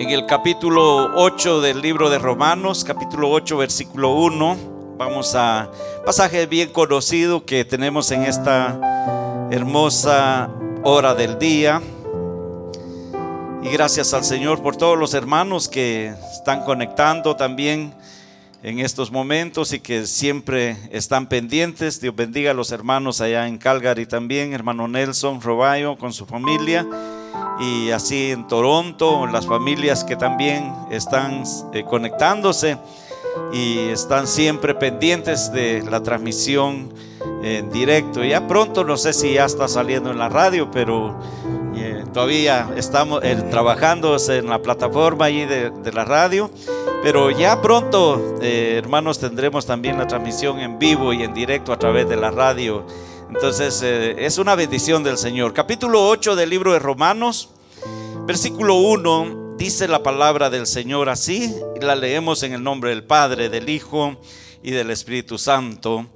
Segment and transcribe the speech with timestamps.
[0.00, 4.56] en el capítulo 8 del libro de Romanos, capítulo 8, versículo 1.
[4.96, 5.70] Vamos a
[6.06, 10.48] pasaje bien conocido que tenemos en esta hermosa
[10.84, 11.82] hora del día.
[13.62, 17.92] Y gracias al Señor por todos los hermanos que están conectando también
[18.62, 22.00] en estos momentos y que siempre están pendientes.
[22.00, 26.86] Dios bendiga a los hermanos allá en Calgary también, hermano Nelson Robayo con su familia
[27.60, 31.44] y así en Toronto, las familias que también están
[31.74, 32.78] eh, conectándose
[33.52, 36.92] y están siempre pendientes de la transmisión
[37.42, 38.24] en directo.
[38.24, 41.20] Ya pronto, no sé si ya está saliendo en la radio, pero
[41.76, 46.50] eh, todavía estamos eh, trabajando en la plataforma allí de, la radio.
[47.02, 52.08] Pero ya pronto, hermanos, tendremos también la transmisión en vivo y en directo a través
[52.08, 52.84] de la radio
[53.30, 55.54] entonces eh, es una bendición del Señor.
[55.54, 57.50] Capítulo 8 del libro de Romanos,
[58.26, 63.04] versículo 1, dice la palabra del Señor así, y la leemos en el nombre del
[63.04, 64.20] Padre, del Hijo
[64.62, 66.06] y del Espíritu Santo.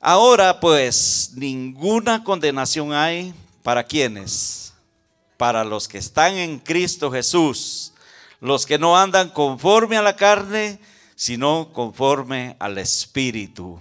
[0.00, 4.72] Ahora pues ninguna condenación hay para quienes,
[5.36, 7.92] para los que están en Cristo Jesús,
[8.40, 10.78] los que no andan conforme a la carne,
[11.14, 13.80] sino conforme al Espíritu.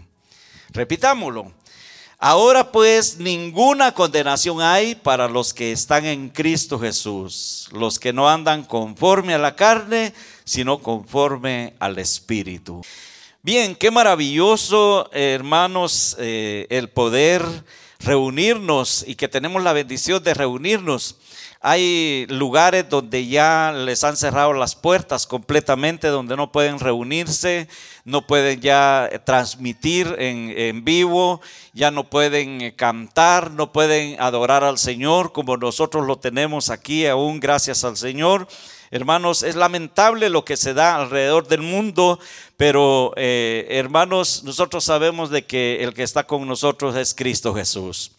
[0.70, 1.52] Repitámoslo.
[2.24, 8.30] Ahora pues ninguna condenación hay para los que están en Cristo Jesús, los que no
[8.30, 12.84] andan conforme a la carne, sino conforme al Espíritu.
[13.42, 17.42] Bien, qué maravilloso, hermanos, eh, el poder
[18.00, 21.16] reunirnos y que tenemos la bendición de reunirnos.
[21.64, 27.68] Hay lugares donde ya les han cerrado las puertas completamente, donde no pueden reunirse,
[28.04, 31.40] no pueden ya transmitir en, vivo,
[31.74, 37.06] ya no pueden eh, cantar, no pueden adorar al Señor como nosotros lo tenemos aquí,
[37.06, 38.48] aún gracias al Señor.
[38.90, 42.20] Hermanos, es lamentable lo que se da alrededor del mundo,
[42.58, 48.14] pero eh, hermanos, nosotros sabemos de que el que está con nosotros es Cristo Jesús.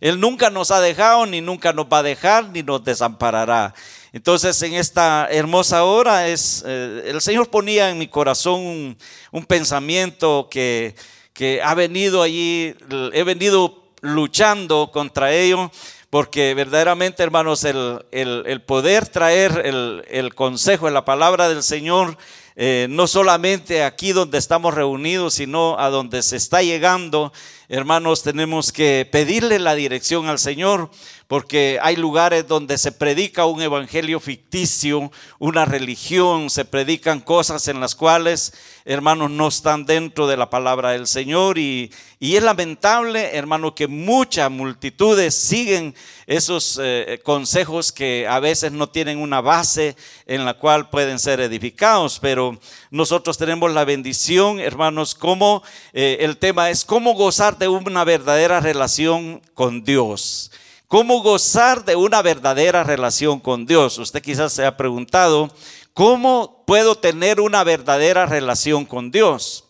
[0.00, 3.74] Él nunca nos ha dejado, ni nunca nos va a dejar, ni nos desamparará.
[4.12, 8.96] Entonces, en esta hermosa hora, es, eh, el Señor ponía en mi corazón
[9.30, 10.94] un, pensamiento que,
[11.32, 12.74] que, ha venido allí,
[13.12, 15.70] he venido luchando contra ello,
[16.08, 22.16] porque verdaderamente, hermanos, el, el, poder traer el, el consejo, la palabra del Señor,
[22.58, 27.30] eh, no solamente aquí donde estamos reunidos, sino a donde se está llegando,
[27.68, 30.90] hermanos, tenemos que pedirle la dirección al Señor,
[31.26, 37.80] porque hay lugares donde se predica un evangelio ficticio, una religión, se predican cosas en
[37.80, 38.52] las cuales,
[38.84, 41.58] hermanos, no están dentro de la palabra del Señor.
[41.58, 41.90] Y,
[42.20, 45.94] es lamentable, hermano, que muchas multitudes siguen
[46.26, 49.96] esos eh, consejos que a veces no tienen una base
[50.26, 52.45] en la cual pueden ser edificados, pero
[52.90, 55.62] nosotros tenemos la bendición, hermanos, como
[55.92, 60.50] eh, el tema es cómo gozar de una verdadera relación con Dios.
[60.88, 63.98] ¿Cómo gozar de una verdadera relación con Dios?
[63.98, 65.50] Usted quizás se ha preguntado,
[65.92, 69.64] ¿cómo puedo tener una verdadera relación con Dios?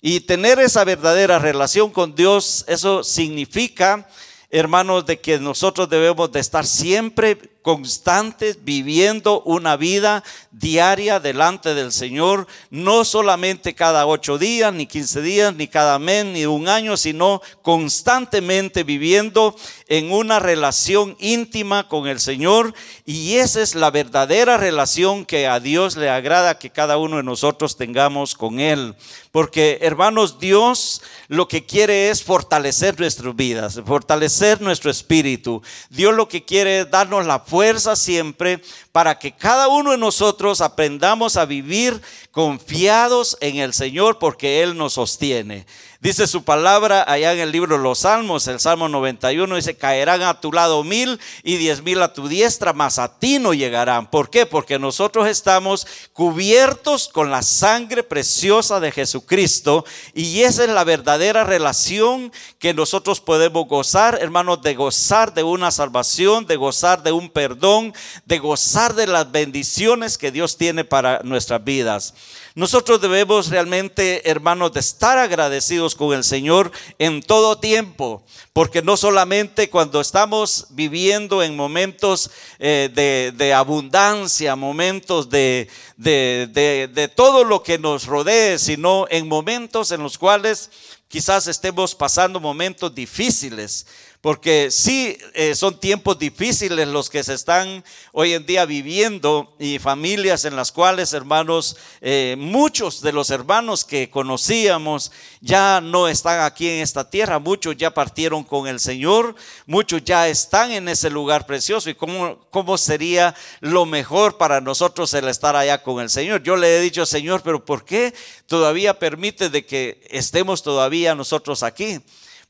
[0.00, 4.06] Y tener esa verdadera relación con Dios, eso significa,
[4.50, 11.92] hermanos, de que nosotros debemos de estar siempre constantes, viviendo una vida diaria delante del
[11.92, 16.98] Señor, no solamente cada ocho días, ni quince días, ni cada mes, ni un año,
[16.98, 19.56] sino constantemente viviendo
[19.88, 22.74] en una relación íntima con el Señor.
[23.06, 27.22] Y esa es la verdadera relación que a Dios le agrada que cada uno de
[27.22, 28.94] nosotros tengamos con Él.
[29.34, 35.60] Porque hermanos, Dios lo que quiere es fortalecer nuestras vidas, fortalecer nuestro espíritu.
[35.90, 38.62] Dios lo que quiere es darnos la fuerza siempre
[38.94, 42.00] para que cada uno de nosotros aprendamos a vivir
[42.30, 45.66] confiados en el Señor porque Él nos sostiene.
[45.98, 50.20] Dice su palabra allá en el libro de los Salmos, el Salmo 91 dice, caerán
[50.22, 54.10] a tu lado mil y diez mil a tu diestra, mas a ti no llegarán.
[54.10, 54.44] ¿Por qué?
[54.44, 61.42] Porque nosotros estamos cubiertos con la sangre preciosa de Jesucristo y esa es la verdadera
[61.42, 67.30] relación que nosotros podemos gozar, hermanos, de gozar de una salvación, de gozar de un
[67.30, 67.94] perdón,
[68.26, 72.12] de gozar de las bendiciones que Dios tiene para nuestras vidas.
[72.54, 78.22] Nosotros debemos realmente, hermanos, de estar agradecidos con el Señor en todo tiempo,
[78.52, 82.90] porque no solamente cuando estamos viviendo en momentos eh,
[83.34, 90.18] de, abundancia, momentos de, de todo lo que nos rodee, sino en momentos en los
[90.18, 90.68] cuales
[91.08, 93.86] quizás estemos pasando momentos difíciles.
[94.24, 99.78] Porque sí eh, son tiempos difíciles los que se están hoy en día viviendo y
[99.78, 105.12] familias en las cuales, hermanos, eh, muchos de los hermanos que conocíamos
[105.42, 109.34] ya no están aquí en esta tierra, muchos ya partieron con el Señor,
[109.66, 115.12] muchos ya están en ese lugar precioso y cómo, cómo sería lo mejor para nosotros
[115.12, 116.42] el estar allá con el Señor.
[116.42, 118.14] Yo le he dicho, Señor, pero ¿por qué
[118.46, 122.00] todavía permite de que estemos todavía nosotros aquí?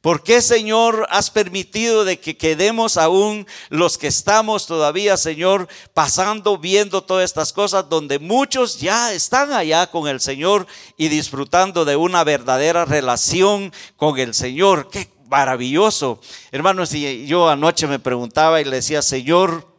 [0.05, 6.59] ¿Por qué, Señor, has permitido de que quedemos aún los que estamos todavía, Señor, pasando,
[6.59, 10.67] viendo todas estas cosas, donde muchos ya están allá con el Señor
[10.99, 14.91] y disfrutando de una verdadera relación con el Señor?
[14.91, 16.21] Qué maravilloso.
[16.53, 19.75] Hermanos, y yo anoche me preguntaba y le decía, Señor,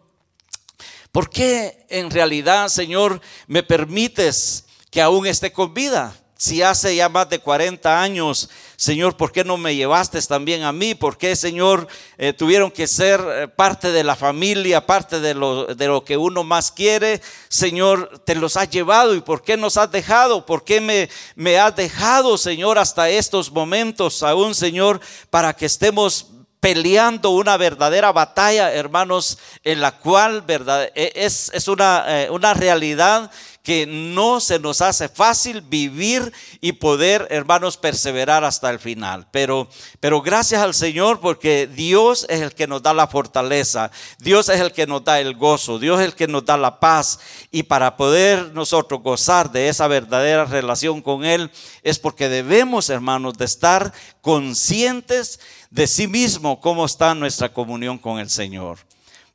[1.11, 6.15] ¿por qué en realidad, Señor, me permites que aún esté con vida?
[6.37, 10.73] Si hace ya más de 40 años, Señor, ¿por qué no me llevaste también a
[10.73, 10.93] mí?
[10.93, 11.87] ¿Por qué, Señor,
[12.17, 16.73] eh, tuvieron que ser eh, parte de la familia, parte de lo, que uno más
[16.73, 17.21] quiere?
[17.47, 20.45] Señor, te los has llevado y ¿por qué nos has dejado?
[20.45, 24.99] ¿Por qué me, me has dejado, Señor, hasta estos momentos aún, Señor,
[25.29, 26.27] para que estemos
[26.59, 32.53] peleando una verdadera batalla, hermanos, en la cual verdad, e, es, es una, eh, una
[32.53, 33.31] realidad
[33.65, 36.31] que no se nos hace fácil vivir
[36.61, 39.25] y poder, hermanos, perseverar hasta el final.
[39.31, 39.67] Pero,
[39.99, 44.61] pero gracias al Señor porque Dios es el que nos da la fortaleza, Dios es
[44.61, 47.19] el que nos da el gozo, Dios es el que nos da la paz.
[47.49, 51.49] Y para poder nosotros gozar de esa verdadera relación con Él,
[51.81, 53.91] es porque debemos, hermanos, de estar
[54.21, 55.39] conscientes
[55.75, 58.79] de sí mismo cómo está nuestra comunión con el Señor.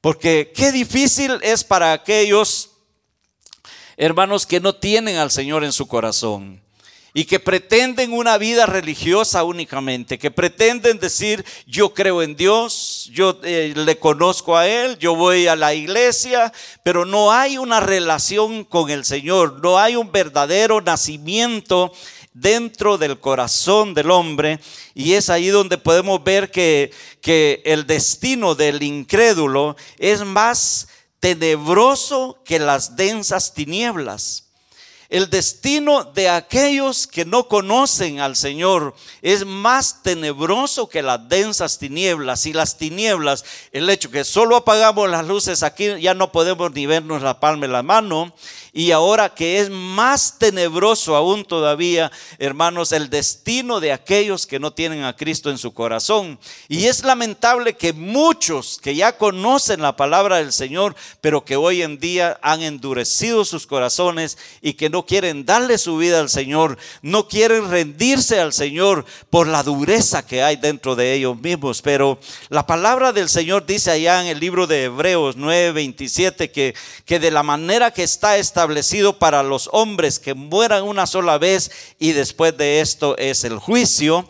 [0.00, 2.70] Porque qué difícil es para aquellos
[3.98, 6.62] hermanos que no tienen al Señor en su corazón
[7.12, 13.38] y que pretenden una vida religiosa únicamente, que pretenden decir yo creo en Dios, yo
[13.42, 18.64] eh, le conozco a Él, yo voy a la iglesia, pero no hay una relación
[18.64, 21.92] con el Señor, no hay un verdadero nacimiento
[22.40, 24.60] dentro del corazón del hombre
[24.94, 30.88] y es ahí donde podemos ver que, que el destino del incrédulo es más
[31.20, 34.46] tenebroso que las densas tinieblas.
[35.10, 41.78] El destino de aquellos que no conocen al Señor es más tenebroso que las densas
[41.80, 42.46] tinieblas.
[42.46, 46.86] Y las tinieblas, el hecho que solo apagamos las luces aquí, ya no podemos ni
[46.86, 48.32] vernos la palma de la mano
[48.72, 54.72] y ahora que es más tenebroso aún todavía, hermanos, el destino de aquellos que no
[54.72, 56.38] tienen a Cristo en su corazón.
[56.68, 61.82] Y es lamentable que muchos que ya conocen la palabra del Señor, pero que hoy
[61.82, 66.78] en día han endurecido sus corazones y que no quieren darle su vida al Señor,
[67.02, 71.82] no quieren rendirse al Señor por la dureza que hay dentro de ellos mismos.
[71.82, 72.18] Pero
[72.48, 76.74] la palabra del Señor dice allá en el libro de Hebreos 9:27 que,
[77.04, 81.38] que de la manera que está esta establecido para los hombres que mueran una sola
[81.38, 84.28] vez y después de esto es el juicio,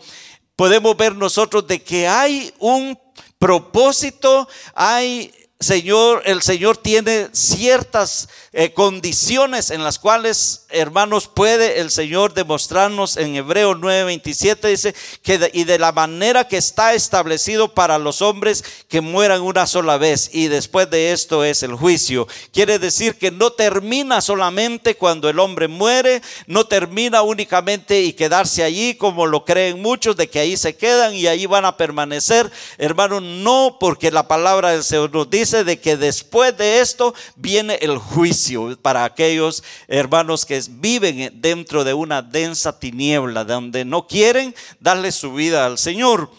[0.55, 2.97] podemos ver nosotros de que hay un
[3.37, 11.89] propósito, hay Señor, el Señor tiene ciertas eh, condiciones en las cuales, hermanos, puede el
[11.89, 14.93] Señor demostrarnos en Hebreo 9:27 dice
[15.23, 19.97] que y de la manera que está establecido para los hombres que mueran una sola
[19.97, 22.27] vez y después de esto es el juicio.
[22.51, 28.65] Quiere decir que no termina solamente cuando el hombre muere, no termina únicamente y quedarse
[28.65, 32.51] allí como lo creen muchos de que ahí se quedan y ahí van a permanecer.
[32.77, 37.75] Hermanos, no porque la palabra del Señor nos dice de que después de esto viene
[37.75, 38.40] el juicio
[38.81, 45.33] para aquellos hermanos que viven dentro de una densa tiniebla, donde no quieren darle su
[45.33, 46.31] vida al Señor.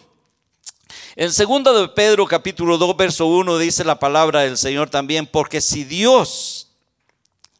[1.14, 1.36] En 2
[1.80, 6.68] de Pedro capítulo 2 verso 1 dice la palabra del Señor también, porque si Dios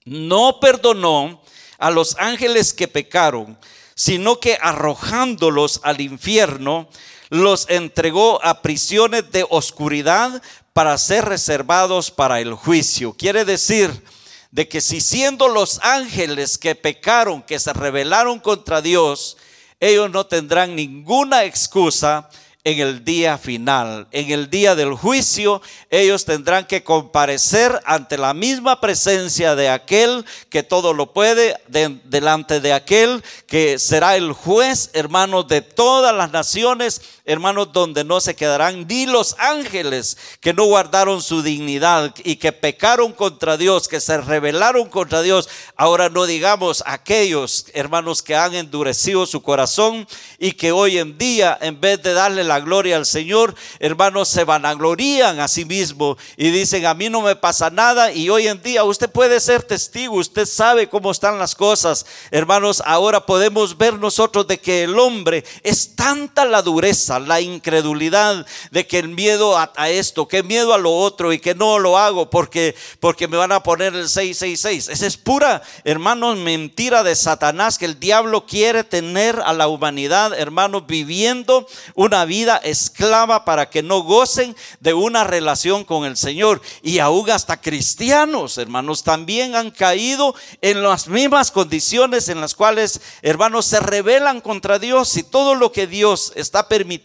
[0.05, 1.43] no perdonó
[1.79, 3.59] a los ángeles que pecaron,
[3.95, 6.89] sino que arrojándolos al infierno,
[7.29, 13.13] los entregó a prisiones de oscuridad para ser reservados para el juicio.
[13.13, 14.03] Quiere decir
[14.53, 19.39] de que si siendo los ángeles que pecaron, que se rebelaron contra Dios,
[19.81, 22.29] ellos no tendrán ninguna excusa
[22.65, 24.07] en el día final.
[24.13, 30.25] En el día del juicio, ellos tendrán que comparecer ante la misma presencia de aquel
[30.49, 31.57] que todo lo puede,
[32.05, 38.21] delante de aquel que será el juez, hermanos, de todas las naciones hermanos, donde no
[38.21, 43.87] se quedarán ni los ángeles que no guardaron su dignidad y que pecaron contra Dios,
[43.87, 45.49] que se rebelaron contra Dios.
[45.77, 50.07] Ahora no digamos aquellos, hermanos, que han endurecido su corazón
[50.39, 54.45] y que hoy en día, en vez de darle la gloria al Señor, hermanos, se
[54.45, 58.13] vanaglorían a sí mismos y dicen, a mí no me pasa nada.
[58.13, 62.05] Y hoy en día usted puede ser testigo, usted sabe cómo están las cosas.
[62.33, 68.47] Hermanos, ahora podemos ver nosotros de que el hombre es tanta la dureza, la incredulidad,
[68.71, 71.99] de que el miedo a, esto, que miedo a lo otro y que no lo
[71.99, 74.89] hago porque, porque me van a poner el 666.
[74.89, 80.39] Esa es pura, hermanos, mentira de Satanás que el diablo quiere tener a la humanidad,
[80.39, 86.61] hermanos, viviendo una vida esclava para que no gocen de una relación con el Señor.
[86.83, 93.01] Y aún hasta cristianos, hermanos, también han caído en las mismas condiciones en las cuales,
[93.23, 97.02] hermanos, se rebelan contra Dios y todo lo que Dios está permitiendo,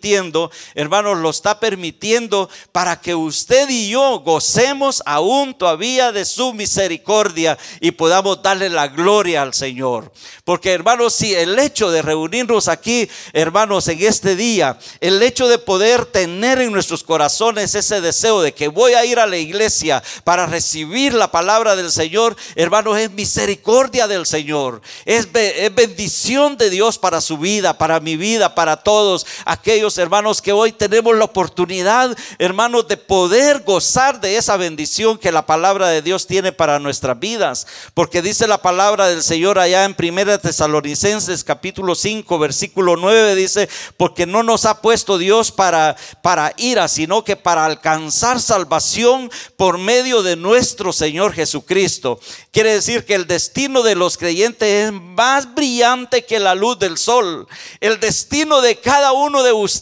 [0.75, 7.57] hermanos, lo está permitiendo para que usted y yo gocemos aún todavía de su misericordia
[7.79, 10.11] y podamos darle la gloria al Señor.
[10.43, 15.57] Porque, hermanos, si el hecho de reunirnos aquí, hermanos, en este día, el hecho de
[15.57, 20.03] poder tener en nuestros corazones ese deseo de que voy a ir a la iglesia
[20.23, 26.97] para recibir la palabra del Señor, hermanos, es misericordia del Señor, es, bendición de Dios
[26.97, 32.17] para su vida, para mi vida, para todos aquellos hermanos que hoy tenemos la oportunidad,
[32.39, 37.19] hermanos, de poder gozar de esa bendición que la palabra de Dios tiene para nuestras
[37.19, 37.67] vidas.
[37.93, 43.69] Porque dice la palabra del Señor allá en Primera Tesalonicenses capítulo 5 versículo 9 dice,
[43.97, 49.77] porque no nos ha puesto Dios para, para ira, sino que para alcanzar salvación por
[49.77, 52.19] medio de nuestro Señor Jesucristo.
[52.51, 56.97] Quiere decir que el destino de los creyentes es más brillante que la luz del
[56.97, 57.47] sol.
[57.79, 59.76] El destino de cada uno de ustedes,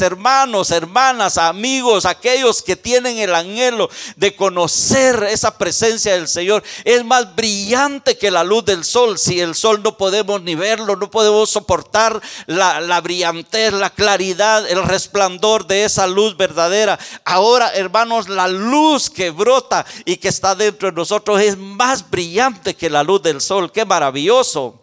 [0.00, 7.04] hermanos, hermanas, amigos, aquellos que tienen el anhelo de conocer esa presencia del Señor, es
[7.04, 9.18] más brillante que la luz del sol.
[9.18, 14.82] Si el sol no podemos ni verlo, no podemos soportar la brillantez, la claridad, el
[14.82, 16.98] resplandor de esa luz verdadera.
[17.24, 22.74] Ahora, hermanos, la luz que brota y que está dentro de nosotros es más brillante
[22.74, 23.72] que la luz del sol.
[23.72, 24.80] Qué maravilloso.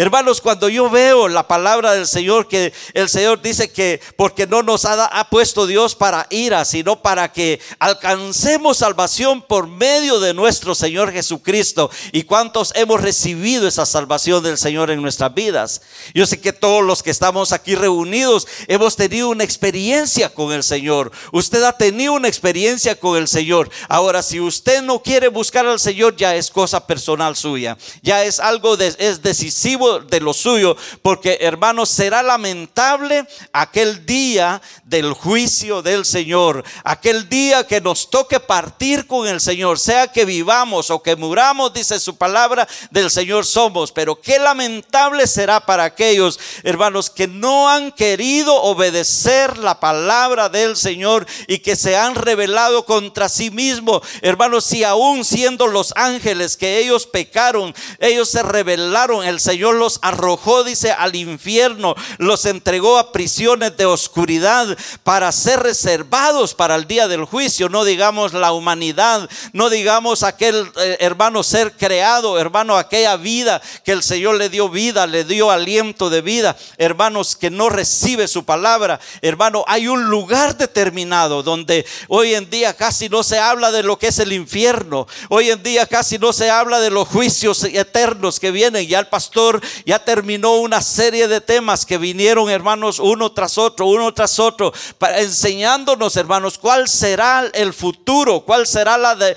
[0.00, 4.62] Hermanos, cuando yo veo la palabra del Señor, que el Señor dice que porque no
[4.62, 10.76] nos ha, puesto Dios para ira, sino para que alcancemos salvación por medio de nuestro
[10.76, 11.90] Señor Jesucristo.
[12.12, 15.82] ¿Y cuántos hemos recibido esa salvación del Señor en nuestras vidas?
[16.14, 20.62] Yo sé que todos los que estamos aquí reunidos hemos tenido una experiencia con el
[20.62, 21.10] Señor.
[21.32, 23.68] Usted ha tenido una experiencia con el Señor.
[23.88, 27.76] Ahora, si usted no quiere buscar al Señor, ya es cosa personal suya.
[28.00, 35.12] Ya es algo, es decisivo de lo suyo, porque hermanos, será lamentable aquel día del
[35.12, 40.90] juicio del Señor, aquel día que nos toque partir con el Señor, sea que vivamos
[40.90, 46.38] o que muramos, dice su palabra, del Señor somos, pero qué lamentable será para aquellos
[46.62, 52.84] hermanos que no han querido obedecer la palabra del Señor y que se han rebelado
[52.84, 59.24] contra sí mismos, hermanos, si aún siendo los ángeles que ellos pecaron, ellos se rebelaron,
[59.24, 65.60] el Señor los arrojó, dice, al infierno, los entregó a prisiones de oscuridad para ser
[65.60, 67.68] reservados para el día del juicio.
[67.68, 73.92] No digamos la humanidad, no digamos aquel eh, hermano ser creado, hermano, aquella vida que
[73.92, 76.56] el Señor le dio vida, le dio aliento de vida.
[76.76, 79.00] Hermanos, que no recibe su palabra.
[79.22, 83.98] Hermano, hay un lugar determinado donde hoy en día casi no se habla de lo
[83.98, 85.06] que es el infierno.
[85.28, 88.86] Hoy en día casi no se habla de los juicios eternos que vienen.
[88.86, 93.86] Ya el pastor ya terminó una serie de temas que vinieron, hermanos, uno tras otro,
[93.86, 99.36] uno tras otro, para, enseñándonos, hermanos, cuál será el futuro, cuál será la de,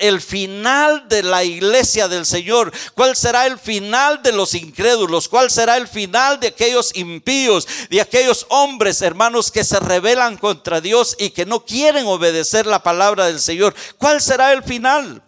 [0.00, 5.50] el final de la iglesia del Señor, cuál será el final de los incrédulos, cuál
[5.50, 11.16] será el final de aquellos impíos, de aquellos hombres, hermanos, que se rebelan contra Dios
[11.18, 13.74] y que no quieren obedecer la palabra del Señor.
[13.98, 15.22] ¿Cuál será el final?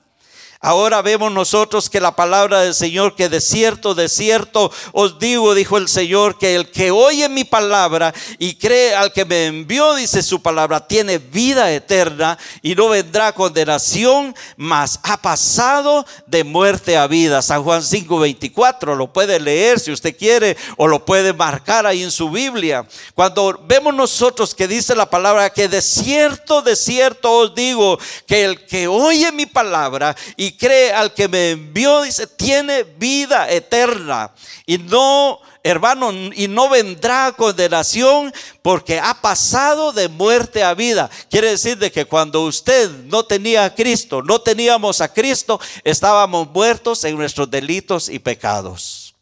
[0.61, 5.55] Ahora vemos nosotros que la palabra del Señor, que de cierto, de cierto os digo,
[5.55, 9.95] dijo el Señor, que el que oye mi palabra y cree al que me envió,
[9.95, 16.97] dice su palabra, tiene vida eterna y no vendrá condenación, mas ha pasado de muerte
[16.97, 17.41] a vida.
[17.41, 22.11] San Juan 5:24, lo puede leer si usted quiere o lo puede marcar ahí en
[22.11, 22.85] su Biblia.
[23.15, 27.97] Cuando vemos nosotros que dice la palabra, que de cierto, de cierto os digo,
[28.27, 32.83] que el que oye mi palabra y y cree al que me envió, dice, tiene
[32.83, 34.33] vida eterna.
[34.65, 41.11] Y no, hermano, y no vendrá condenación porque ha pasado de muerte a vida.
[41.29, 46.49] Quiere decir de que cuando usted no tenía a Cristo, no teníamos a Cristo, estábamos
[46.49, 49.15] muertos en nuestros delitos y pecados.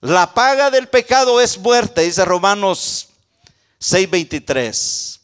[0.00, 3.10] La paga del pecado es muerte, dice Romanos
[3.78, 5.20] 6:23,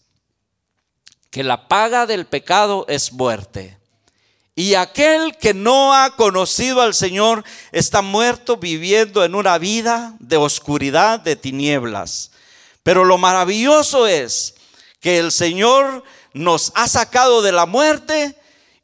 [1.28, 3.79] que la paga del pecado es muerte.
[4.60, 10.36] Y aquel que no ha conocido al Señor está muerto viviendo en una vida de
[10.36, 12.30] oscuridad, de tinieblas.
[12.82, 14.52] Pero lo maravilloso es
[15.00, 18.36] que el Señor nos ha sacado de la muerte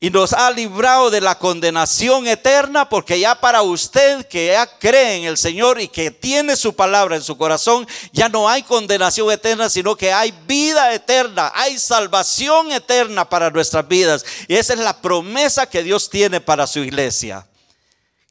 [0.06, 5.16] y nos ha librado de la condenación eterna, porque ya para usted que ya cree
[5.16, 9.32] en el Señor y que tiene su palabra en su corazón, ya no hay condenación
[9.32, 14.24] eterna, sino que hay vida eterna, hay salvación eterna para nuestras vidas.
[14.46, 17.44] Y esa es la promesa que Dios tiene para su iglesia.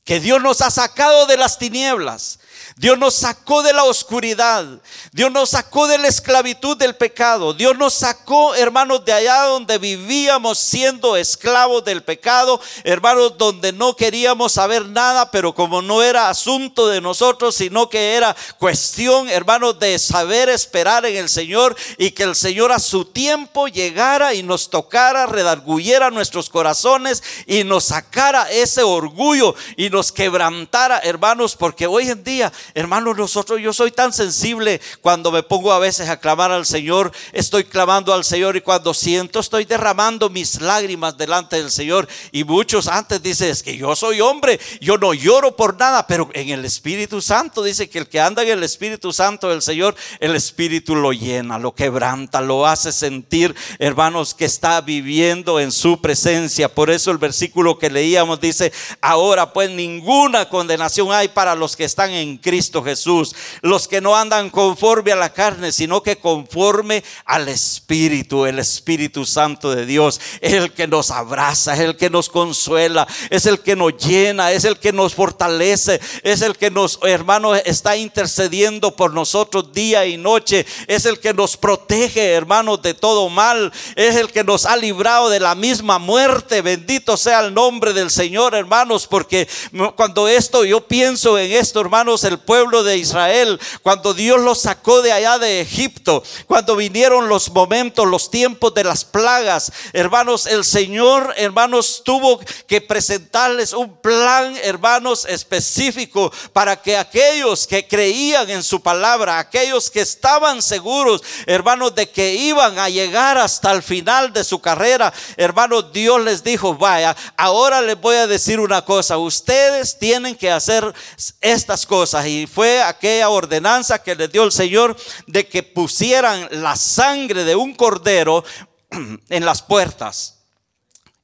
[0.06, 2.40] Que Dios nos ha sacado de las tinieblas
[2.78, 4.66] Dios nos sacó de la oscuridad.
[5.14, 7.54] Dios nos sacó de la esclavitud del pecado.
[7.54, 12.60] Dios nos sacó, hermanos, de allá donde vivíamos siendo esclavos del pecado.
[12.84, 18.16] Hermanos, donde no queríamos saber nada, pero como no era asunto de nosotros, sino que
[18.16, 23.06] era cuestión, hermanos, de saber esperar en el Señor y que el Señor a su
[23.06, 30.12] tiempo llegara y nos tocara, redarguyera nuestros corazones y nos sacara ese orgullo y nos
[30.12, 35.72] quebrantara, hermanos, porque hoy en día Hermanos, nosotros, yo soy tan sensible cuando me pongo
[35.72, 40.30] a veces a clamar al Señor, estoy clamando al Señor y cuando siento estoy derramando
[40.30, 42.08] mis lágrimas delante del Señor.
[42.32, 46.30] Y muchos antes dicen, es que yo soy hombre, yo no lloro por nada, pero
[46.34, 49.96] en el Espíritu Santo dice que el que anda en el Espíritu Santo del Señor,
[50.20, 56.02] el Espíritu lo llena, lo quebranta, lo hace sentir, hermanos, que está viviendo en su
[56.02, 56.74] presencia.
[56.74, 61.84] Por eso el versículo que leíamos dice, ahora pues ninguna condenación hay para los que
[61.84, 63.36] están en Cristo Jesús.
[63.62, 69.26] Los que no andan conforme a la carne, sino que conforme al Espíritu, el Espíritu
[69.26, 70.20] Santo de Dios.
[70.42, 74.78] El que nos abraza, el que nos consuela, es el que nos llena, es el
[74.78, 80.66] que nos fortalece, es el que nos, hermanos, está intercediendo por nosotros día y noche.
[80.88, 83.72] Es el que nos protege, hermanos, de todo mal.
[83.96, 86.62] Es el que nos ha librado de la misma muerte.
[86.62, 89.48] Bendito sea el nombre del Señor, hermanos, porque
[89.96, 95.02] cuando esto, yo pienso en esto, hermanos, el pueblo de Israel, cuando Dios los sacó
[95.02, 100.64] de allá de Egipto, cuando vinieron los momentos, los tiempos de las plagas, hermanos, el
[100.64, 108.64] Señor, hermanos, tuvo que presentarles un plan, hermanos, específico para que aquellos que creían en
[108.64, 114.32] su palabra, aquellos que estaban seguros, hermanos, de que iban a llegar hasta el final
[114.32, 119.18] de su carrera, hermanos, Dios les dijo, vaya, ahora les voy a decir una cosa,
[119.18, 120.94] ustedes tienen que hacer
[121.42, 124.96] estas cosas y fue aquella ordenanza que le dio el Señor
[125.28, 128.44] de que pusieran la sangre de un cordero
[129.30, 130.40] en las puertas,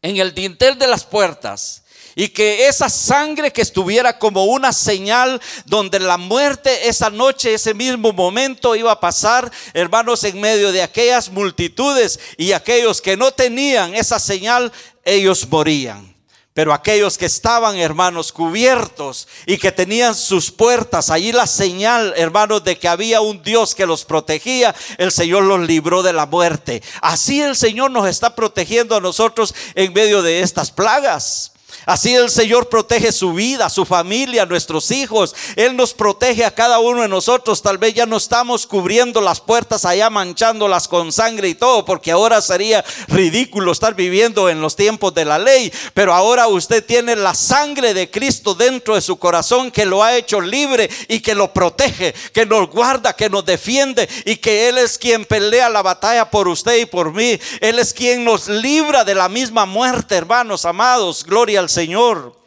[0.02, 1.84] en el dintel de las puertas.
[2.14, 7.74] Y que esa sangre que estuviera como una señal donde la muerte esa noche, ese
[7.74, 13.32] mismo momento iba a pasar, hermanos, en medio de aquellas multitudes y aquellos que no
[13.32, 14.74] tenían esa señal,
[15.06, 16.11] ellos morían.
[16.54, 22.64] Pero aquellos que estaban, hermanos, cubiertos y que tenían sus puertas, allí la señal, hermanos,
[22.66, 26.84] de que había un Dios que los protegía, el Señor los libró de la muerte.
[27.02, 31.54] Así el Señor nos está protegiendo a nosotros en medio de estas plagas.
[31.86, 35.36] Así el Señor protege su vida, su familia, nuestros hijos.
[35.56, 37.62] Él nos protege a cada uno de nosotros.
[37.62, 42.12] Tal vez ya no estamos cubriendo las puertas allá, manchándolas con sangre y todo, porque
[42.12, 45.74] ahora sería ridículo estar viviendo en los tiempos de la ley.
[45.96, 50.16] Pero ahora usted tiene la sangre de Cristo dentro de su corazón que lo ha
[50.16, 54.78] hecho libre y que lo protege, que nos guarda, que nos defiende y que Él
[54.78, 57.40] es quien pelea la batalla por usted y por mí.
[57.60, 61.24] Él es quien nos libra de la misma muerte, hermanos amados.
[61.24, 62.42] Gloria al Señor.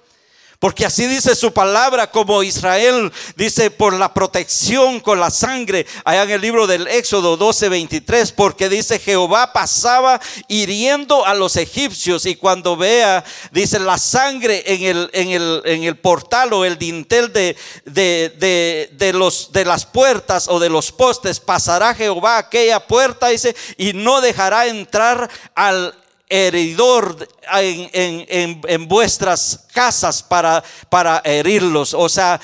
[0.64, 6.22] Porque así dice su palabra, como Israel dice por la protección con la sangre, allá
[6.22, 12.24] en el libro del Éxodo 12, 23, porque dice Jehová pasaba hiriendo a los egipcios
[12.24, 16.78] y cuando vea, dice la sangre en el, en el, en el portal o el
[16.78, 22.86] dintel de, de, de, los, de las puertas o de los postes, pasará Jehová aquella
[22.86, 25.94] puerta, dice, y no dejará entrar al
[26.34, 31.94] heridor en, en, vuestras casas para, para herirlos.
[31.94, 32.40] O sea,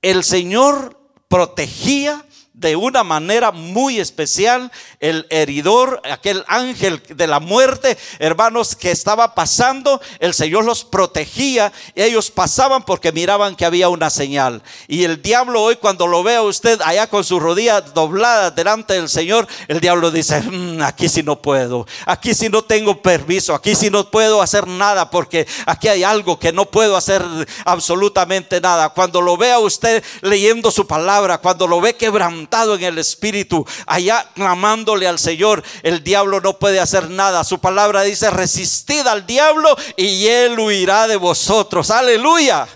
[0.00, 0.97] el Señor
[1.28, 2.24] protegía
[2.58, 9.34] de una manera muy especial el heridor, aquel ángel de la muerte, hermanos, que estaba
[9.34, 14.62] pasando, el Señor los protegía, ellos pasaban porque miraban que había una señal.
[14.88, 18.94] Y el diablo hoy cuando lo ve a usted allá con sus rodillas dobladas delante
[18.94, 23.54] del Señor, el diablo dice, mm, aquí sí no puedo, aquí sí no tengo permiso,
[23.54, 27.24] aquí sí no puedo hacer nada porque aquí hay algo que no puedo hacer
[27.64, 28.88] absolutamente nada.
[28.88, 33.66] Cuando lo ve a usted leyendo su palabra, cuando lo ve quebrantado, en el espíritu,
[33.86, 37.44] allá clamándole al Señor, el diablo no puede hacer nada.
[37.44, 41.90] Su palabra dice, resistid al diablo y él huirá de vosotros.
[41.90, 42.66] Aleluya.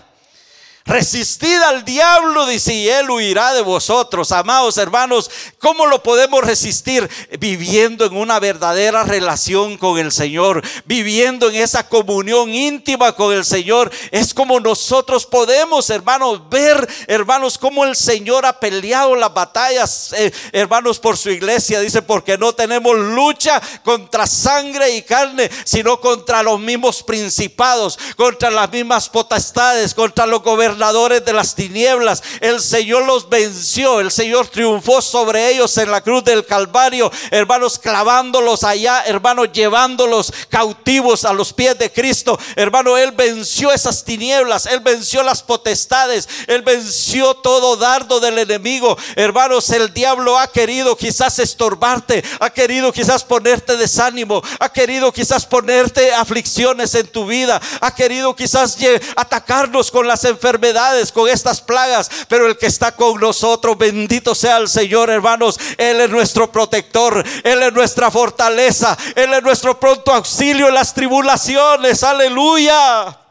[0.85, 4.33] Resistid al diablo, dice, y él huirá de vosotros.
[4.33, 7.09] Amados hermanos, ¿cómo lo podemos resistir?
[7.39, 13.45] Viviendo en una verdadera relación con el Señor, viviendo en esa comunión íntima con el
[13.45, 13.91] Señor.
[14.11, 20.33] Es como nosotros podemos, hermanos, ver, hermanos, cómo el Señor ha peleado las batallas, eh,
[20.51, 21.79] hermanos, por su iglesia.
[21.79, 28.51] Dice, porque no tenemos lucha contra sangre y carne, sino contra los mismos principados, contra
[28.51, 32.23] las mismas potestades, contra los gobernadores de las tinieblas.
[32.39, 37.77] El Señor los venció, el Señor triunfó sobre ellos en la cruz del Calvario, hermanos,
[37.79, 42.39] clavándolos allá, hermanos, llevándolos cautivos a los pies de Cristo.
[42.55, 48.97] Hermano, Él venció esas tinieblas, Él venció las potestades, Él venció todo dardo del enemigo.
[49.15, 55.45] Hermanos, el diablo ha querido quizás estorbarte, ha querido quizás ponerte desánimo, ha querido quizás
[55.45, 58.77] ponerte aflicciones en tu vida, ha querido quizás
[59.15, 60.62] atacarnos con las enfermedades
[61.11, 65.59] con estas plagas, pero el que está con nosotros, bendito sea el Señor, hermanos.
[65.77, 70.93] Él es nuestro protector, Él es nuestra fortaleza, Él es nuestro pronto auxilio en las
[70.93, 72.03] tribulaciones.
[72.03, 73.22] Aleluya.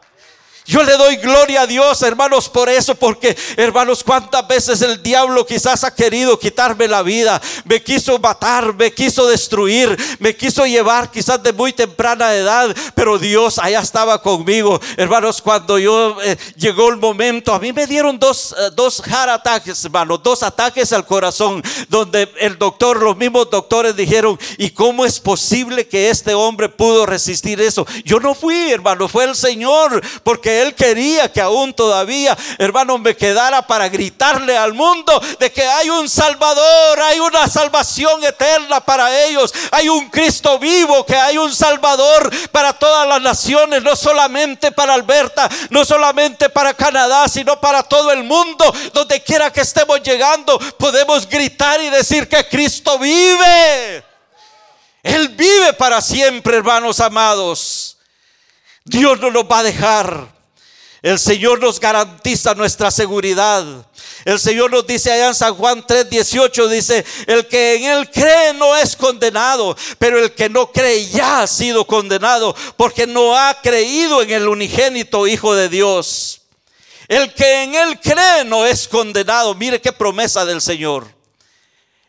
[0.65, 5.45] Yo le doy gloria a Dios, hermanos, por eso, porque, hermanos, cuántas veces el diablo
[5.45, 11.11] quizás ha querido quitarme la vida, me quiso matar, me quiso destruir, me quiso llevar
[11.11, 16.89] quizás de muy temprana edad, pero Dios allá estaba conmigo, hermanos, cuando yo eh, llegó
[16.89, 21.05] el momento, a mí me dieron dos, eh, dos heart ataques, hermanos, dos ataques al
[21.05, 26.69] corazón, donde el doctor, los mismos doctores dijeron, ¿y cómo es posible que este hombre
[26.69, 27.85] pudo resistir eso?
[28.05, 33.15] Yo no fui, hermano, fue el Señor, porque él quería que aún todavía, hermano, me
[33.15, 39.23] quedara para gritarle al mundo de que hay un Salvador, hay una salvación eterna para
[39.25, 44.71] ellos, hay un Cristo vivo, que hay un Salvador para todas las naciones, no solamente
[44.71, 50.01] para Alberta, no solamente para Canadá, sino para todo el mundo, donde quiera que estemos
[50.01, 54.03] llegando, podemos gritar y decir que Cristo vive.
[55.03, 57.97] Él vive para siempre, hermanos amados.
[58.85, 60.27] Dios no nos va a dejar.
[61.03, 63.65] El Señor nos garantiza nuestra seguridad.
[64.23, 68.53] El Señor nos dice allá en San Juan 3:18, dice, el que en Él cree
[68.53, 73.59] no es condenado, pero el que no cree ya ha sido condenado, porque no ha
[73.61, 76.39] creído en el unigénito Hijo de Dios.
[77.09, 79.53] El que en Él cree no es condenado.
[79.55, 81.05] Mire qué promesa del Señor.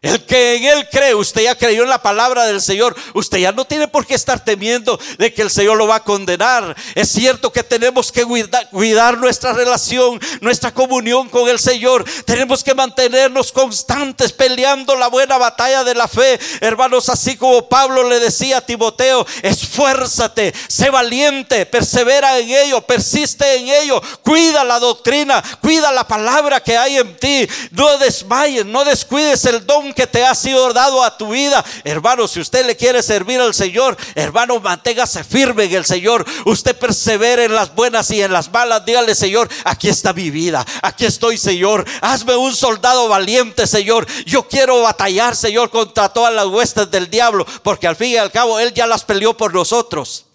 [0.04, 3.52] El que en Él cree, usted ya creyó en la palabra del Señor, usted ya
[3.52, 6.76] no tiene por qué estar temiendo de que el Señor lo va a condenar.
[6.94, 8.22] Es cierto que tenemos que
[8.70, 12.04] cuidar, nuestra relación, nuestra comunión con el Señor.
[12.26, 16.38] Tenemos que mantenernos constantes peleando la buena batalla de la fe.
[16.60, 23.54] Hermanos, así como Pablo le decía a Timoteo, esfuérzate, sé valiente, persevera en ello, persiste
[23.54, 27.48] en ello, cuida la doctrina, cuida la palabra que hay en ti.
[27.70, 31.64] No desmayes, no descuides el don que te ha sido dado a tu vida.
[31.84, 36.24] Hermano, si usted le quiere servir al Señor, hermano, manténgase firme en el Señor.
[36.44, 38.84] Usted persevere en las buenas y en las malas.
[38.84, 40.64] Dígale, Señor, aquí está mi vida.
[40.82, 41.84] Aquí estoy, Señor.
[42.00, 44.06] Hazme un soldado valiente, Señor.
[44.26, 48.32] Yo quiero batallar, Señor, contra todas las huestes del diablo, porque al fin y al
[48.32, 50.26] cabo Él ya las peleó por nosotros.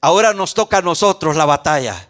[0.00, 2.08] Ahora nos toca a nosotros la batalla.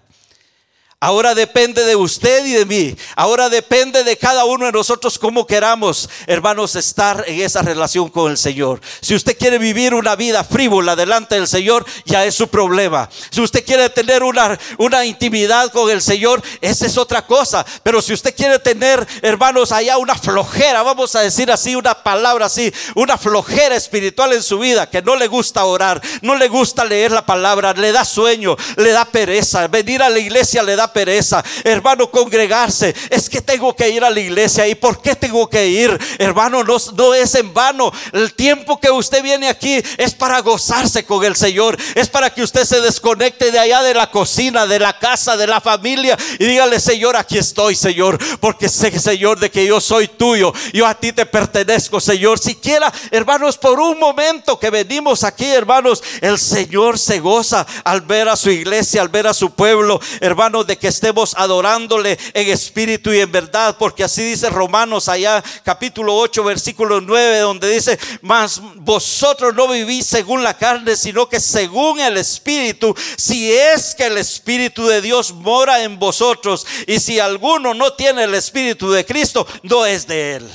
[1.03, 2.97] Ahora depende de usted y de mí.
[3.17, 8.31] Ahora depende de cada uno de nosotros cómo queramos, hermanos, estar en esa relación con
[8.31, 8.81] el Señor.
[9.01, 13.11] Si usted quiere vivir una vida frívola delante del Señor, ya es su problema.
[13.33, 17.67] Si usted quiere tener una, una intimidad con el Señor, esa es otra cosa.
[17.83, 22.47] Pero si usted quiere tener, hermanos, allá una flojera, vamos a decir así, una palabra
[22.47, 26.85] así, una flojera espiritual en su vida, que no le gusta orar, no le gusta
[26.85, 30.92] leer la palabra, le da sueño, le da pereza, venir a la iglesia le da
[30.93, 31.43] pereza.
[31.65, 32.95] Hermano, congregarse.
[33.11, 34.67] Es que tengo que ir a la iglesia.
[34.69, 35.99] ¿Y por qué tengo que ir?
[36.19, 37.93] Hermano, no, es en vano.
[38.13, 41.77] El tiempo que usted viene aquí es para gozarse con el Señor.
[41.95, 45.47] Es para que usted se desconecte de allá de la cocina, de la casa, de
[45.47, 46.17] la familia.
[46.39, 48.19] Y dígale, Señor, aquí estoy, Señor.
[48.41, 50.53] Porque sé, Señor, de que yo soy tuyo.
[50.73, 52.39] Yo a ti te pertenezco, Señor.
[52.39, 58.29] Siquiera, hermanos, por un momento que venimos aquí, hermanos, el Señor se goza al ver
[58.29, 63.13] a su iglesia, al ver a su pueblo, hermanos, de que estemos adorándole en espíritu
[63.13, 68.61] y en verdad, porque así dice Romanos allá capítulo 8 versículo 9 donde dice, mas
[68.79, 74.19] vosotros no vivís según la carne, sino que según el espíritu, si es que el
[74.19, 79.47] espíritu de Dios mora en vosotros y si alguno no tiene el espíritu de Cristo,
[79.63, 80.51] no es de él.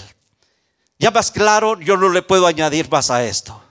[0.99, 3.63] Ya más claro, yo no le puedo añadir más a esto.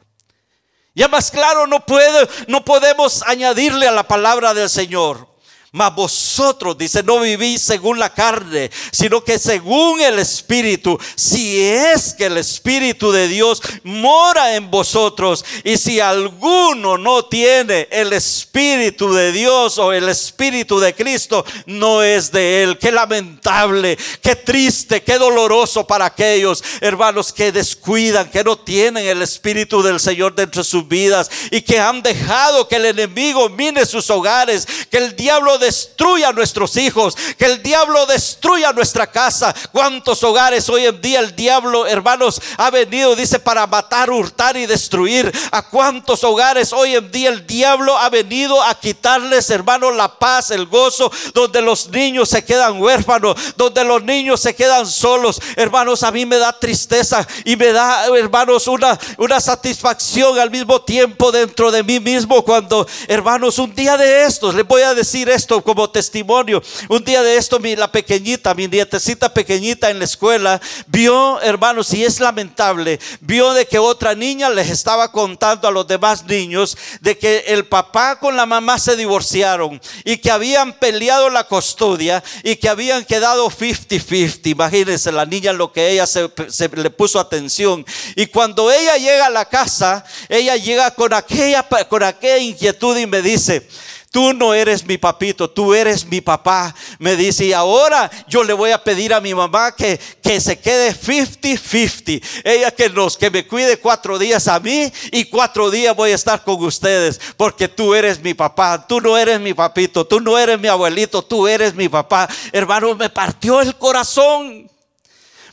[0.95, 5.36] Ya más claro, no puedo, no podemos añadirle a la palabra del Señor.
[5.77, 10.99] Mas vosotros, dice, no vivís según la carne, sino que según el Espíritu.
[11.17, 15.45] Si es que el Espíritu de Dios mora en vosotros.
[15.65, 22.03] Y si alguno no tiene el Espíritu de Dios o el Espíritu de Cristo, no
[22.03, 22.79] es de él.
[22.79, 29.21] Qué lamentable, qué triste, qué doloroso para aquellos hermanos que descuidan, que no tienen el
[29.21, 33.85] Espíritu del Señor dentro de sus vidas y que han dejado que el enemigo mine
[33.85, 39.55] sus hogares, que el diablo destruya a nuestros hijos, que el diablo destruya nuestra casa.
[39.73, 44.67] ¿Cuántos hogares hoy en día el diablo, hermanos, ha venido, dice, para matar, hurtar y
[44.67, 45.33] destruir?
[45.51, 50.53] ¿A cuántos hogares hoy en día el diablo ha venido a quitarles, hermanos, la paz,
[50.53, 55.41] el gozo, donde los niños se quedan huérfanos, donde los niños se quedan solos?
[55.57, 60.81] Hermanos, a mí me da tristeza y me da, hermanos, una, una satisfacción al mismo
[60.83, 65.29] tiempo dentro de mí mismo cuando, hermanos, un día de estos, les voy a decir
[65.29, 66.63] esto, como testimonio.
[66.89, 71.93] Un día de esto, mi, la pequeñita, mi nietecita pequeñita en la escuela, vio, hermanos,
[71.95, 76.77] y es lamentable, vio de que otra niña les estaba contando a los demás niños
[77.01, 82.23] de que el papá con la mamá se divorciaron y que habían peleado la custodia
[82.43, 84.51] y que habían quedado 50-50.
[84.51, 87.85] Imagínense la niña lo que ella se, se le puso atención.
[88.15, 93.07] Y cuando ella llega a la casa, ella llega con aquella, con aquella inquietud y
[93.07, 93.67] me dice,
[94.11, 96.75] Tú no eres mi papito, tú eres mi papá.
[96.99, 100.59] Me dice, y ahora yo le voy a pedir a mi mamá que, que se
[100.59, 102.23] quede 50-50.
[102.45, 106.15] Ella que nos, que me cuide cuatro días a mí y cuatro días voy a
[106.15, 107.21] estar con ustedes.
[107.37, 111.23] Porque tú eres mi papá, tú no eres mi papito, tú no eres mi abuelito,
[111.23, 112.29] tú eres mi papá.
[112.53, 114.71] Hermano, me partió el corazón.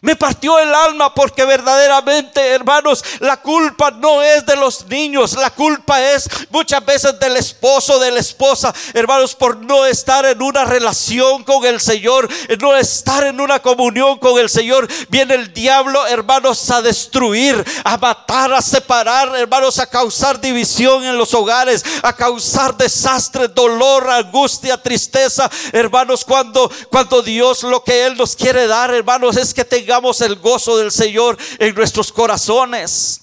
[0.04, 5.50] Me partió el alma porque verdaderamente, hermanos, la culpa no es de los niños, la
[5.50, 10.66] culpa es muchas veces del esposo, de la esposa, hermanos, por no estar en una
[10.66, 12.28] relación con el Señor,
[12.60, 14.89] no estar en una comunión con el Señor.
[15.08, 21.18] Viene el diablo, hermanos, a destruir, a matar, a separar, hermanos, a causar división en
[21.18, 28.18] los hogares, a causar desastre, dolor, angustia, tristeza, hermanos, cuando cuando Dios lo que él
[28.18, 33.21] nos quiere dar, hermanos, es que tengamos el gozo del Señor en nuestros corazones.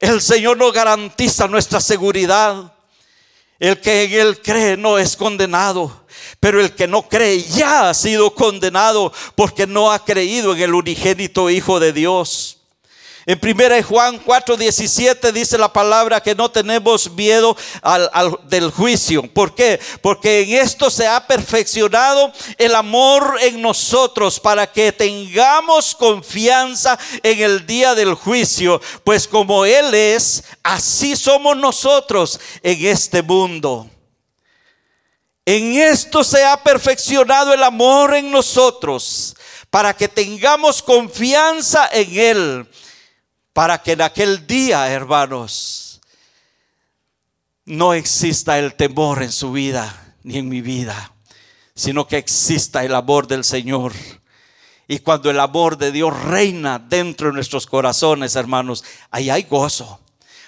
[0.00, 2.72] El Señor nos garantiza nuestra seguridad.
[3.58, 6.06] El que en Él cree no es condenado,
[6.38, 10.74] pero el que no cree ya ha sido condenado porque no ha creído en el
[10.74, 12.57] unigénito Hijo de Dios.
[13.28, 19.22] En 1 Juan 4:17 dice la palabra que no tenemos miedo al, del juicio.
[19.34, 19.78] ¿Por qué?
[20.00, 27.40] Porque en esto se ha perfeccionado el amor en nosotros para que tengamos confianza en
[27.40, 28.80] el día del juicio.
[29.04, 33.90] Pues como Él es, así somos nosotros en este mundo.
[35.44, 39.36] En esto se ha perfeccionado el amor en nosotros
[39.68, 42.68] para que tengamos confianza en Él
[43.58, 46.00] para que en aquel día, hermanos,
[47.64, 51.12] no exista el temor en su vida ni en mi vida,
[51.74, 53.94] sino que exista el amor del Señor.
[54.86, 59.98] Y cuando el amor de Dios reina dentro de nuestros corazones, hermanos, ahí hay gozo,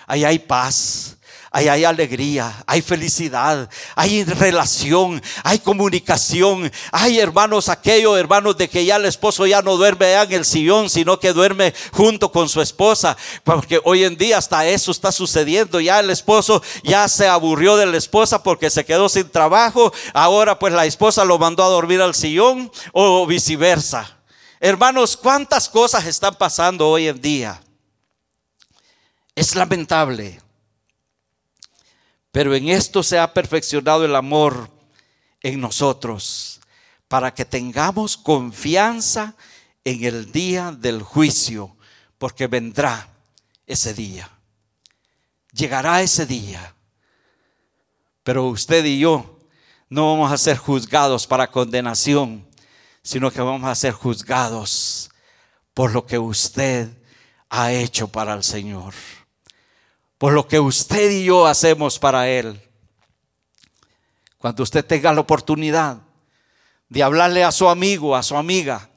[0.07, 1.16] ahí hay paz,
[1.52, 6.70] Ahí hay alegría, hay felicidad, hay relación, hay comunicación.
[6.92, 10.88] Hay hermanos, aquellos hermanos de que ya el esposo ya no duerme en el sillón,
[10.88, 13.16] sino que duerme junto con su esposa.
[13.42, 15.80] Porque hoy en día hasta eso está sucediendo.
[15.80, 19.92] Ya el esposo ya se aburrió de la esposa porque se quedó sin trabajo.
[20.14, 24.18] Ahora pues la esposa lo mandó a dormir al sillón o viceversa.
[24.60, 27.60] Hermanos, ¿cuántas cosas están pasando hoy en día?
[29.34, 30.38] Es lamentable.
[32.32, 34.70] Pero en esto se ha perfeccionado el amor
[35.42, 36.60] en nosotros,
[37.08, 39.34] para que tengamos confianza
[39.84, 41.76] en el día del juicio,
[42.18, 43.08] porque vendrá
[43.66, 44.30] ese día.
[45.52, 46.74] Llegará ese día.
[48.22, 49.40] Pero usted y yo
[49.88, 52.46] no vamos a ser juzgados para condenación,
[53.02, 55.10] sino que vamos a ser juzgados
[55.74, 56.90] por lo que usted
[57.48, 58.94] ha hecho para el Señor
[60.20, 62.61] por lo que usted y yo hacemos para Él.
[64.37, 65.96] Cuando usted tenga la oportunidad
[66.90, 68.90] de hablarle a su amigo, a su amiga,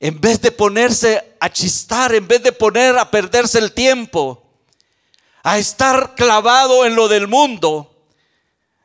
[0.00, 4.50] en vez de ponerse a chistar, en vez de poner a perderse el tiempo,
[5.44, 8.08] a estar clavado en lo del mundo,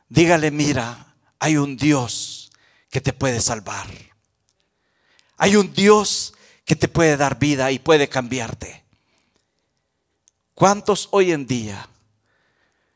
[0.08, 2.52] dígale, mira, hay un Dios
[2.88, 3.88] que te puede salvar.
[5.38, 8.85] Hay un Dios que te puede dar vida y puede cambiarte.
[10.56, 11.86] ¿Cuántos hoy en día,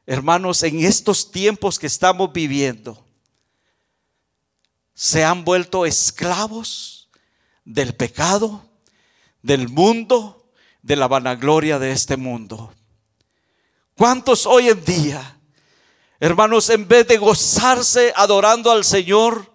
[0.06, 3.04] hermanos, en estos tiempos que estamos viviendo,
[4.94, 7.10] se han vuelto esclavos
[7.66, 8.64] del pecado,
[9.42, 12.72] del mundo, de la vanagloria de este mundo?
[13.94, 15.38] ¿Cuántos hoy en día,
[16.18, 19.54] hermanos, en vez de gozarse adorando al Señor,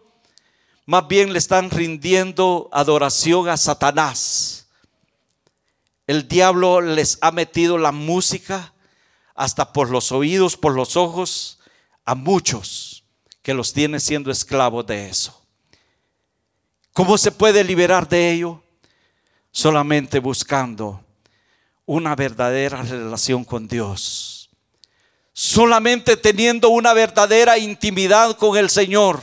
[0.85, 4.64] más bien le están rindiendo adoración a Satanás?
[6.07, 8.73] El diablo les ha metido la música
[9.33, 11.59] hasta por los oídos, por los ojos,
[12.05, 13.03] a muchos
[13.41, 15.41] que los tiene siendo esclavos de eso.
[16.93, 18.63] ¿Cómo se puede liberar de ello?
[19.51, 21.03] Solamente buscando
[21.85, 24.35] una verdadera relación con Dios
[25.37, 29.21] solamente teniendo una verdadera intimidad con el Señor,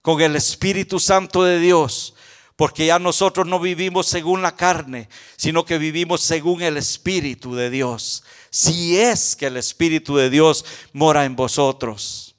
[0.00, 2.13] con el Espíritu Santo de Dios.
[2.56, 7.68] Porque ya nosotros no vivimos según la carne, sino que vivimos según el Espíritu de
[7.68, 8.22] Dios.
[8.50, 12.36] Si es que el Espíritu de Dios mora en vosotros.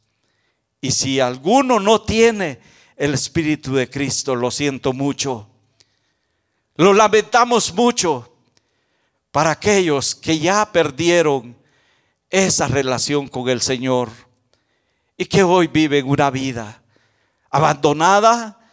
[0.79, 2.59] Y si alguno no tiene
[2.95, 5.49] el Espíritu de Cristo, lo siento mucho.
[6.75, 8.31] Lo lamentamos mucho
[9.31, 11.57] para aquellos que ya perdieron
[12.29, 14.09] esa relación con el Señor
[15.17, 16.81] y que hoy viven una vida
[17.49, 18.64] abandonada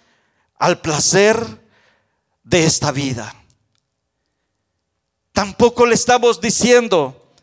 [0.63, 1.45] al placer
[2.45, 3.35] de esta vida.
[5.33, 7.35] Tampoco le estamos diciendo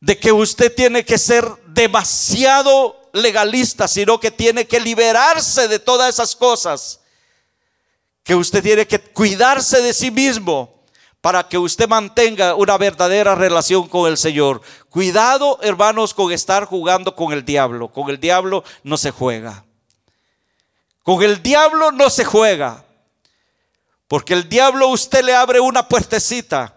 [0.00, 6.08] de que usted tiene que ser demasiado legalista, sino que tiene que liberarse de todas
[6.08, 7.00] esas cosas,
[8.22, 10.86] que usted tiene que cuidarse de sí mismo
[11.20, 14.62] para que usted mantenga una verdadera relación con el Señor.
[14.88, 17.92] Cuidado, hermanos, con estar jugando con el diablo.
[17.92, 19.63] Con el diablo no se juega.
[21.04, 22.84] Con el diablo no se juega.
[24.08, 26.74] Porque el diablo usted le abre una puertecita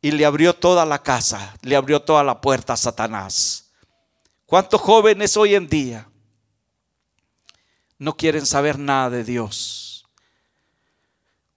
[0.00, 3.72] y le abrió toda la casa, le abrió toda la puerta a Satanás.
[4.46, 6.08] ¿Cuántos jóvenes hoy en día
[7.98, 10.06] no quieren saber nada de Dios?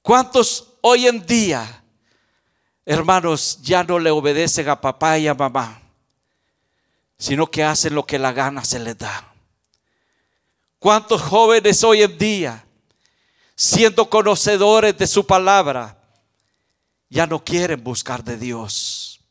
[0.01, 1.83] ¿Cuántos hoy en día
[2.85, 5.81] hermanos, ya no le obedecen a papá y a mamá,
[7.17, 9.32] sino que hacen lo que la gana se les da.
[10.83, 12.65] ¿Cuántos jóvenes hoy en día,
[13.55, 15.97] siendo conocedores de su palabra,
[17.07, 19.21] ya no quieren buscar de Dios?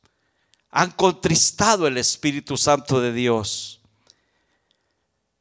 [0.71, 3.83] Han contristado el Espíritu Santo de Dios.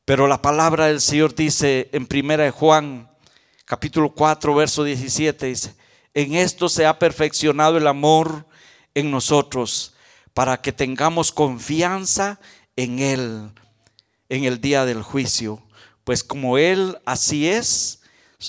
[0.03, 3.09] Pero la palabra del Señor dice en 1 Juan
[3.63, 5.75] capítulo 4 verso 17 dice,
[6.13, 8.45] en esto se ha perfeccionado el amor
[8.95, 9.93] en nosotros
[10.33, 12.37] para que tengamos confianza
[12.75, 13.51] en Él
[14.27, 15.63] en el día del juicio.
[16.03, 18.01] Pues como Él así es,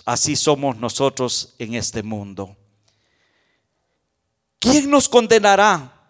[0.05, 2.57] así somos nosotros en este mundo.
[4.59, 6.01] ¿Quién nos condenará?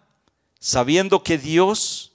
[0.59, 2.13] Sabiendo que Dios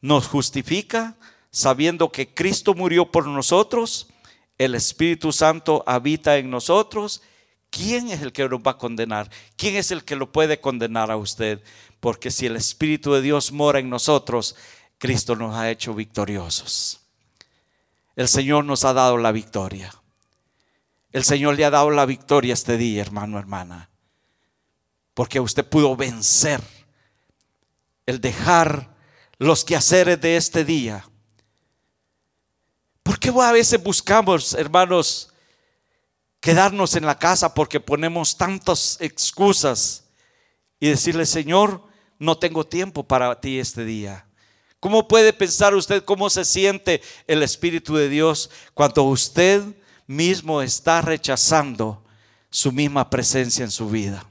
[0.00, 1.16] nos justifica,
[1.50, 4.08] sabiendo que Cristo murió por nosotros,
[4.56, 7.22] el Espíritu Santo habita en nosotros
[7.70, 9.30] ¿quién es el que nos va a condenar?
[9.56, 11.62] ¿Quién es el que lo puede condenar a usted?
[12.00, 14.56] Porque si el Espíritu de Dios mora en nosotros,
[14.98, 16.99] Cristo nos ha hecho victoriosos.
[18.20, 19.94] El Señor nos ha dado la victoria.
[21.10, 23.88] El Señor le ha dado la victoria este día, hermano, hermana.
[25.14, 26.60] Porque usted pudo vencer
[28.04, 28.94] el dejar
[29.38, 31.08] los quehaceres de este día.
[33.02, 35.32] ¿Por qué a veces buscamos, hermanos,
[36.40, 40.04] quedarnos en la casa porque ponemos tantas excusas
[40.78, 44.26] y decirle, Señor, no tengo tiempo para ti este día.
[44.80, 49.62] ¿Cómo puede pensar usted cómo se siente el Espíritu de Dios cuando usted
[50.06, 52.02] mismo está rechazando
[52.50, 54.29] su misma presencia en su vida?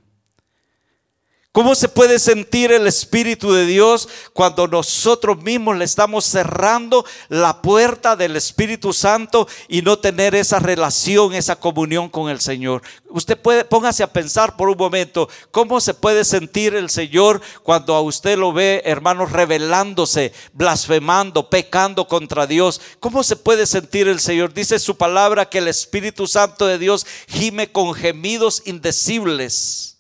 [1.51, 7.63] ¿Cómo se puede sentir el Espíritu de Dios cuando nosotros mismos le estamos cerrando la
[7.63, 12.83] puerta del Espíritu Santo y no tener esa relación, esa comunión con el Señor?
[13.09, 17.95] Usted puede, póngase a pensar por un momento, ¿cómo se puede sentir el Señor cuando
[17.95, 22.80] a usted lo ve, hermanos, rebelándose, blasfemando, pecando contra Dios?
[22.99, 24.53] ¿Cómo se puede sentir el Señor?
[24.53, 29.99] Dice su palabra que el Espíritu Santo de Dios gime con gemidos indecibles.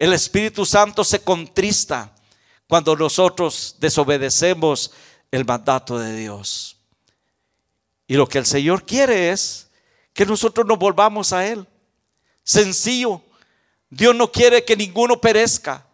[0.00, 2.12] El Espíritu Santo se contrista
[2.66, 4.92] cuando nosotros desobedecemos
[5.30, 6.78] el mandato de Dios.
[8.06, 9.68] Y lo que el Señor quiere es
[10.14, 11.66] que nosotros nos volvamos a Él.
[12.42, 13.22] Sencillo.
[13.90, 15.86] Dios no quiere que ninguno perezca.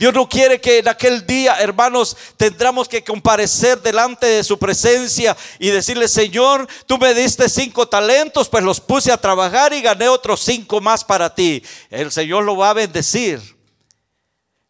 [0.00, 5.36] Dios no quiere que en aquel día, hermanos, tendremos que comparecer delante de su presencia
[5.58, 10.08] y decirle, Señor, tú me diste cinco talentos, pues los puse a trabajar y gané
[10.08, 11.62] otros cinco más para ti.
[11.90, 13.42] El Señor lo va a bendecir.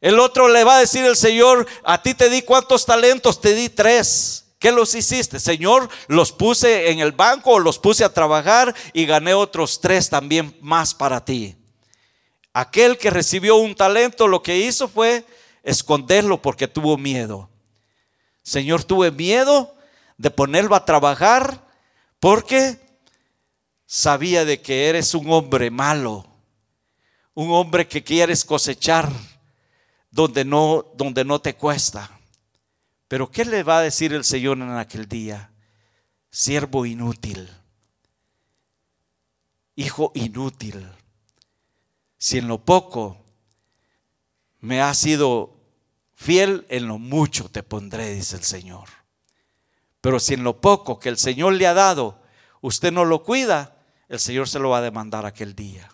[0.00, 3.54] El otro le va a decir el Señor, a ti te di cuántos talentos, te
[3.54, 4.46] di tres.
[4.58, 5.38] ¿Qué los hiciste?
[5.38, 10.56] Señor, los puse en el banco los puse a trabajar y gané otros tres también
[10.60, 11.59] más para ti.
[12.52, 15.24] Aquel que recibió un talento lo que hizo fue
[15.62, 17.48] esconderlo porque tuvo miedo.
[18.42, 19.74] Señor, tuve miedo
[20.16, 21.64] de ponerlo a trabajar
[22.18, 22.80] porque
[23.86, 26.26] sabía de que eres un hombre malo,
[27.34, 29.10] un hombre que quieres cosechar
[30.10, 32.10] donde no, donde no te cuesta.
[33.06, 35.52] Pero ¿qué le va a decir el Señor en aquel día?
[36.30, 37.48] Siervo inútil,
[39.76, 40.88] hijo inútil
[42.20, 43.16] si en lo poco
[44.60, 45.56] me has sido
[46.14, 48.90] fiel, en lo mucho te pondré, dice el Señor.
[50.02, 52.20] Pero si en lo poco que el Señor le ha dado,
[52.60, 53.78] usted no lo cuida,
[54.10, 55.90] el Señor se lo va a demandar aquel día.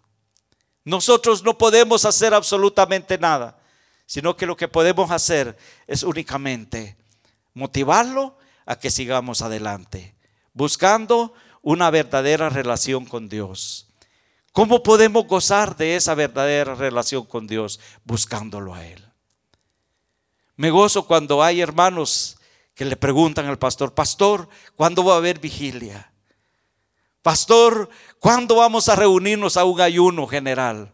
[0.85, 3.61] Nosotros no podemos hacer absolutamente nada,
[4.05, 5.57] sino que lo que podemos hacer
[5.87, 6.97] es únicamente
[7.55, 10.17] motivarlo a que sigamos adelante,
[10.55, 13.87] buscando una verdadera relación con Dios.
[14.57, 17.79] ¿Cómo podemos gozar de esa verdadera relación con Dios?
[18.05, 19.05] Buscándolo a Él.
[20.57, 22.39] Me gozo cuando hay hermanos
[22.75, 26.11] que le preguntan al pastor, pastor, ¿cuándo va a haber vigilia?
[27.21, 30.91] Pastor, ¿cuándo vamos a reunirnos a un ayuno general?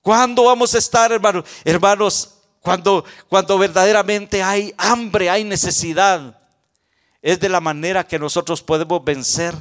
[0.00, 1.44] ¿Cuándo vamos a estar, hermanos?
[1.66, 6.40] Hermanos, cuando, cuando verdaderamente hay hambre, hay necesidad.
[7.20, 9.54] Es de la manera que nosotros podemos vencer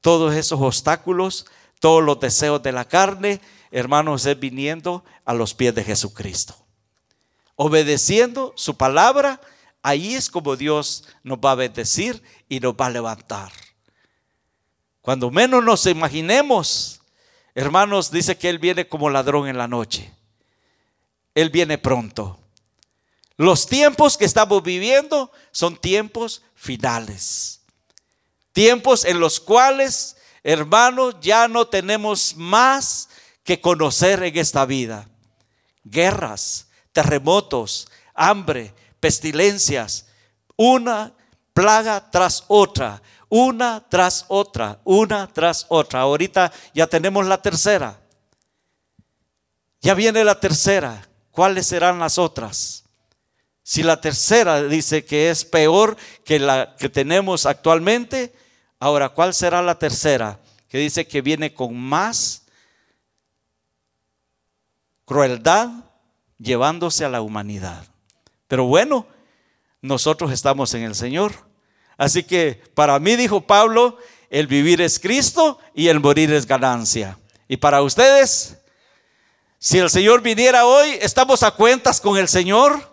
[0.00, 1.46] todos esos obstáculos
[1.82, 3.40] todos los deseos de la carne,
[3.72, 6.54] hermanos, es viniendo a los pies de Jesucristo.
[7.56, 9.40] Obedeciendo su palabra,
[9.82, 13.50] ahí es como Dios nos va a bendecir y nos va a levantar.
[15.00, 17.00] Cuando menos nos imaginemos,
[17.52, 20.14] hermanos, dice que Él viene como ladrón en la noche.
[21.34, 22.38] Él viene pronto.
[23.36, 27.60] Los tiempos que estamos viviendo son tiempos finales.
[28.52, 30.14] Tiempos en los cuales
[30.44, 33.08] Hermanos, ya no tenemos más
[33.44, 35.08] que conocer en esta vida.
[35.84, 40.06] Guerras, terremotos, hambre, pestilencias,
[40.56, 41.12] una
[41.52, 46.00] plaga tras otra, una tras otra, una tras otra.
[46.00, 48.00] Ahorita ya tenemos la tercera.
[49.80, 51.08] Ya viene la tercera.
[51.30, 52.84] ¿Cuáles serán las otras?
[53.62, 58.34] Si la tercera dice que es peor que la que tenemos actualmente,
[58.82, 60.40] Ahora, ¿cuál será la tercera?
[60.68, 62.42] Que dice que viene con más
[65.04, 65.70] crueldad
[66.36, 67.86] llevándose a la humanidad.
[68.48, 69.06] Pero bueno,
[69.82, 71.32] nosotros estamos en el Señor.
[71.96, 73.98] Así que para mí, dijo Pablo,
[74.30, 77.20] el vivir es Cristo y el morir es ganancia.
[77.46, 78.58] Y para ustedes,
[79.60, 82.91] si el Señor viniera hoy, ¿estamos a cuentas con el Señor?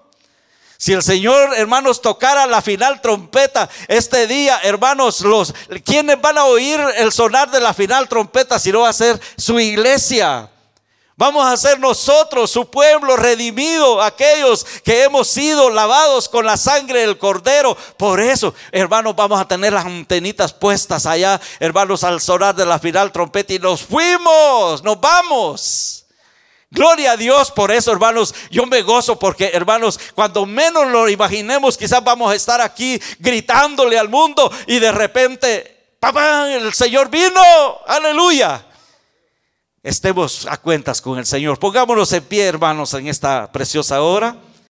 [0.81, 5.53] Si el Señor, hermanos, tocara la final trompeta este día, hermanos, los
[5.83, 9.19] quienes van a oír el sonar de la final trompeta si no va a ser
[9.35, 10.49] su iglesia.
[11.17, 17.01] Vamos a ser nosotros, su pueblo redimido, aquellos que hemos sido lavados con la sangre
[17.01, 17.75] del cordero.
[17.97, 22.79] Por eso, hermanos, vamos a tener las antenitas puestas allá, hermanos, al sonar de la
[22.79, 26.05] final trompeta y nos fuimos, nos vamos.
[26.71, 28.33] Gloria a Dios por eso, hermanos.
[28.51, 33.97] Yo me gozo porque, hermanos, cuando menos lo imaginemos, quizás vamos a estar aquí gritándole
[33.97, 37.41] al mundo y de repente, papá, el Señor vino.
[37.87, 38.65] Aleluya.
[39.81, 41.57] Estemos a cuentas con el Señor.
[41.57, 44.35] Pongámonos en pie, hermanos, en esta preciosa hora.